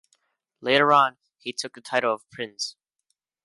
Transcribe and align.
Later 0.61 0.91
on, 0.93 1.17
he 1.37 1.53
took 1.53 1.75
the 1.75 1.81
title 1.81 2.11
of 2.11 2.27
Prinz. 2.31 2.75